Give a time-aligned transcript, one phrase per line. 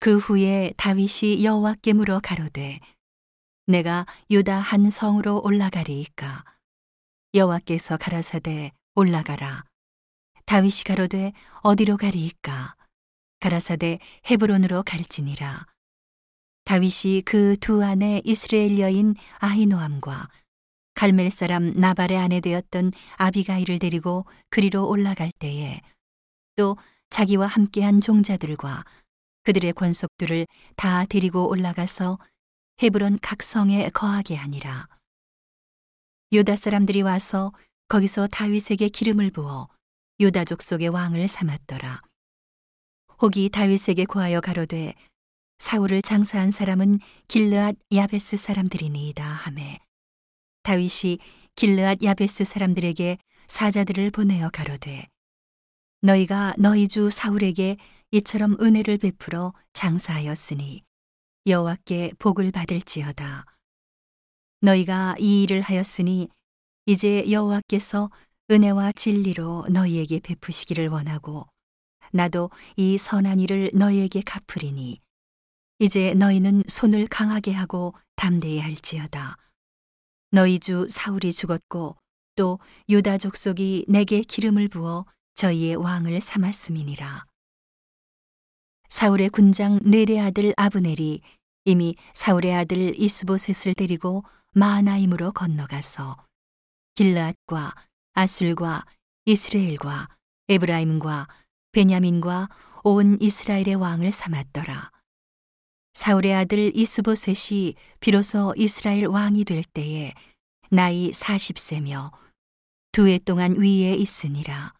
[0.00, 2.78] 그 후에 다윗이 여호와께 물어 가로되
[3.66, 6.44] 내가 유다 한 성으로 올라가리이까?
[7.34, 9.64] 여호와께서 가라사대 올라가라.
[10.46, 11.32] 다윗이 가로되
[11.62, 12.76] 어디로 가리이까?
[13.40, 13.98] 가라사대
[14.30, 15.66] 헤브론으로 갈지니라.
[16.64, 20.28] 다윗이 그 두 아내 이스라엘 여인 아히노함과
[20.94, 25.80] 갈멜 사람 나발의 아내 되었던 아비가일을 데리고 그리로 올라갈 때에
[26.56, 26.76] 또
[27.10, 28.84] 자기와 함께한 종자들과
[29.48, 30.46] 그들의 권속들을
[30.76, 32.18] 다 데리고 올라가서
[32.82, 34.88] 헤브론 각 성에 거하게 하니라.
[36.32, 37.54] 유다 사람들이 와서
[37.88, 39.70] 거기서 다윗에게 기름을 부어
[40.20, 42.02] 유다 족속의 왕을 삼았더라.
[43.22, 44.92] 혹이 다윗에게 고하여 가로되
[45.60, 49.78] 사울을 장사한 사람은 길르앗 야베스 사람들이니이다 하매
[50.62, 51.20] 다윗이
[51.56, 55.08] 길르앗 야베스 사람들에게 사자들을 보내어 가로되
[56.02, 57.78] 너희가 너희 주 사울에게
[58.10, 60.82] 이처럼 은혜를 베풀어 장사하였으니
[61.46, 63.44] 여호와께 복을 받을지어다.
[64.62, 66.28] 너희가 이 일을 하였으니
[66.86, 68.10] 이제 여호와께서
[68.50, 71.46] 은혜와 진리로 너희에게 베푸시기를 원하고
[72.12, 75.00] 나도 이 선한 일을 너희에게 갚으리니
[75.78, 79.36] 이제 너희는 손을 강하게 하고 담대히 할지어다.
[80.30, 81.96] 너희 주 사울이 죽었고
[82.36, 87.27] 또 유다 족속이 내게 기름을 부어 저희의 왕을 삼았음이니라.
[88.88, 91.20] 사울의 군장 네레 아들 아브넬이
[91.64, 96.16] 이미 사울의 아들 이스보셋을 데리고 마하나임으로 건너가서
[96.94, 97.74] 길라앗과
[98.14, 98.86] 아술과
[99.26, 100.08] 이스라엘과
[100.48, 101.28] 에브라임과
[101.72, 102.48] 베냐민과
[102.82, 104.90] 온 이스라엘의 왕을 삼았더라.
[105.92, 110.14] 사울의 아들 이스보셋이 비로소 이스라엘 왕이 될 때에
[110.70, 112.12] 나이 40세며
[112.92, 114.72] 두 해 동안 위에 있으니라.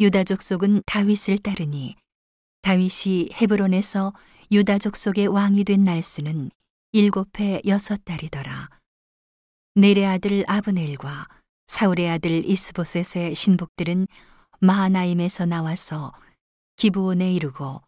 [0.00, 1.96] 유다 족 속은 다윗을 따르니
[2.62, 4.12] 다윗이 헤브론에서
[4.52, 6.50] 유다 족 속의 왕이 된 날수는
[6.92, 8.68] 일곱 해 여섯 달이더라.
[9.74, 11.26] 네레 아들 아브넬과
[11.66, 14.06] 사울의 아들 이스보셋의 신복들은
[14.60, 16.12] 마하나임에서 나와서
[16.76, 17.82] 기브온에 이르고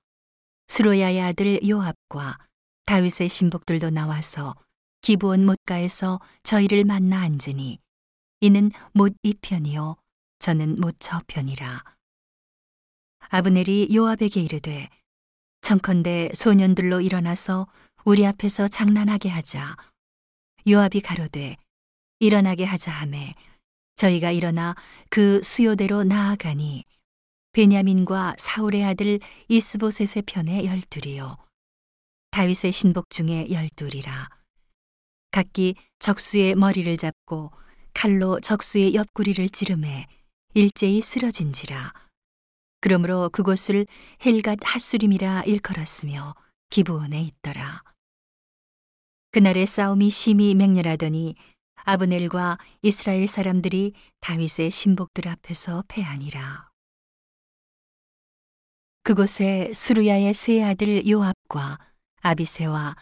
[0.67, 2.39] 스로야의 아들 요압과
[2.87, 4.57] 다윗의 신복들도 나와서
[5.03, 7.79] 기브온 못가에서 저희를 만나 앉으니
[8.41, 9.97] 이는 못 이편이요
[10.41, 11.94] 저는 못 저편이라.
[13.35, 14.89] 아브넬이 요압에게 이르되
[15.61, 17.67] 청컨대 소년들로 일어나서
[18.05, 19.75] 우리 앞에서 장난하게 하자.
[20.69, 21.57] 요압이 가로되
[22.21, 23.35] 일어나게 하자 하매
[23.97, 24.77] 저희가 일어나
[25.11, 26.85] 그 수요대로 나아가니
[27.51, 29.19] 베냐민과 사울의 아들
[29.49, 31.37] 이스보셋의 편에 열둘이요.
[32.31, 34.29] 다윗의 신복 중에 열둘이라.
[35.33, 37.51] 각기 적수의 머리를 잡고
[37.95, 40.07] 칼로 적수의 옆구리를 찌르매
[40.55, 41.93] 일제히 쓰러진지라
[42.85, 43.87] 그러므로 그곳을
[44.27, 46.35] 헬갓 핫수림이라 일컬었으며
[46.69, 47.83] 기부원에 있더라.
[49.31, 51.35] 그날의 싸움이 심히 맹렬하더니
[51.77, 56.69] 아브넬과 이스라엘 사람들이 다윗의 신복들 앞에서 패하니라.
[59.03, 61.79] 그곳에 수루야의 세 아들 요압과
[62.21, 62.97] 아비세와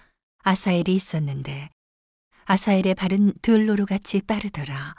[0.45, 1.71] 아사엘이 있었는데
[2.45, 4.95] 아사엘의 발은 들로로 같이 빠르더라.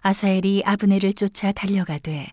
[0.00, 2.32] 아사엘이 아브넬을 쫓아 달려가되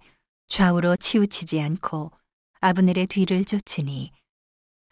[0.52, 2.12] 좌우로 치우치지 않고
[2.60, 4.12] 아브넬의 뒤를 쫓으니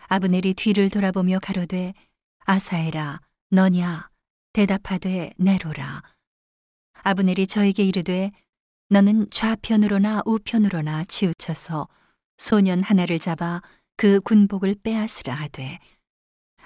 [0.08, 1.94] 아브넬이 뒤를 돌아보며 가로되
[2.46, 4.09] 아사에라 너냐?
[4.53, 6.02] 대답하되 내로라.
[7.03, 8.31] 아브넬이 저에게 이르되
[8.88, 11.90] 너는 좌편으로나 우편으로나 치우쳐서
[12.38, 13.62] 소년 하나를 잡아
[13.97, 15.80] 그 군복을 빼앗으라 하되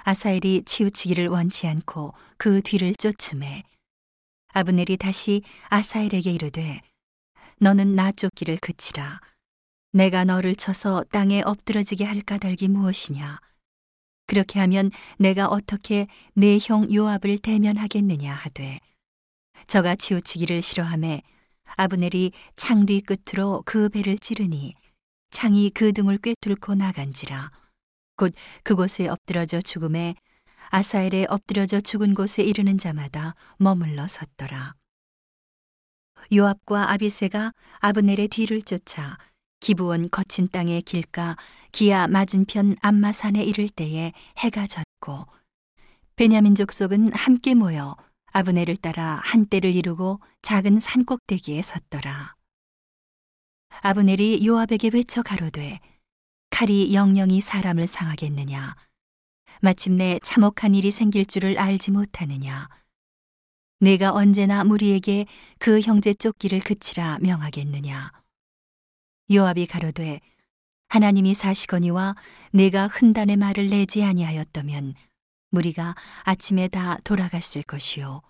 [0.04, 3.64] 아사엘이 치우치기를 원치 않고 그 뒤를 쫓음에
[4.50, 6.82] 아브넬이 다시 아사엘에게 이르되
[7.64, 9.22] 너는 나 쫓기를 그치라.
[9.94, 13.40] 내가 너를 쳐서 땅에 엎드러지게 할 까닭이 무엇이냐?
[14.28, 18.82] 그렇게 하면 내가 어떻게 내 형 요압을 대면하겠느냐 하되
[19.68, 21.22] 저가 치우치기를 싫어함에
[21.78, 24.74] 아브넬이 창 뒤 끝으로 그 배를 찌르니
[25.32, 27.50] 창이 그 등을 꿰뚫고 나간지라
[28.18, 28.34] 곧
[28.64, 30.16] 그곳에 엎드러져 죽음에
[30.70, 34.76] 아사엘에 엎드려져 죽은 곳에 이르는 자마다 머물러 섰더라.
[36.34, 39.18] 요압과 아비세가 아브넬의 뒤를 쫓아
[39.60, 41.38] 기부원 거친 땅의 길가
[41.72, 45.28] 기아 맞은편 암마산에 이를 때에 해가 졌고
[46.16, 47.96] 베냐민 족속은 함께 모여
[48.32, 52.36] 아브넬을 따라 한때를 이루고 작은 산 꼭대기에 섰더라.
[53.82, 55.80] 아브넬이 요압에게 외쳐 가로되
[56.50, 58.76] 칼이 영영이 사람을 상하겠느냐
[59.62, 62.70] 마침내 참혹한 일이 생길 줄을 알지 못하느냐
[63.84, 65.26] 내가 언제나 무리에게
[65.60, 68.14] 그 형제 쫓기를 그치라 명하겠느냐.
[69.30, 70.22] 요압이 가로되
[70.88, 72.16] 하나님이 사시거니와
[72.54, 74.94] 내가 흔단의 말을 내지 아니하였다면
[75.50, 78.22] 무리가 아침에 다 돌아갔을 것이요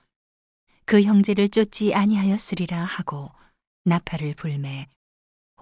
[0.85, 3.29] 그 형제를 쫓지 아니하였으리라 하고
[3.85, 4.88] 나팔을 불매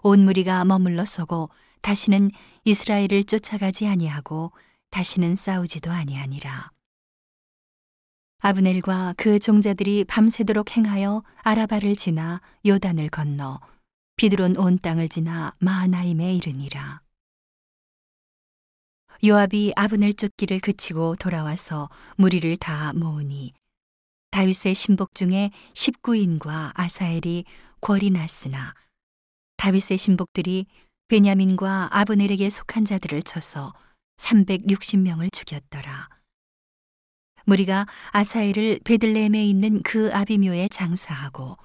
[0.04, 1.50] 온 무리가 머물러 서고
[1.82, 2.32] 다시는
[2.64, 4.54] 이스라엘을 쫓아가지 아니하고
[4.90, 6.72] 다시는 싸우지도 아니하니라
[8.44, 13.60] 아브넬과 그 종자들이 밤새도록 행하여 아라바를 지나 요단을 건너
[14.16, 17.02] 비드론 온 땅을 지나 마하나임에 이르니라.
[19.24, 23.54] 요압이 아브넬 쫓기를 그치고 돌아와서 무리를 다 모으니
[24.32, 27.46] 다윗의 신복 중에 19인과 아사엘이
[27.80, 28.74] 궐이 났으나
[29.58, 30.66] 다윗의 신복들이
[31.10, 33.74] 베냐민과 아브넬에게 속한 자들을 쳐서
[34.18, 36.21] 360명을 죽였더라.
[37.46, 41.58] 무리가 아사엘을 베들레헴에 있는 그 아비묘에 장사하고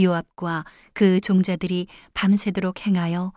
[0.00, 0.64] 요압과
[0.94, 3.32] 그 종자들이 밤새도록 행하여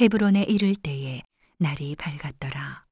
[0.00, 1.22] 헤브론에 이를 때에
[1.58, 2.87] 날이 밝았더라.